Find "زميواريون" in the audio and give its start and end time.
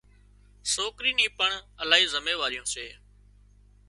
2.13-2.65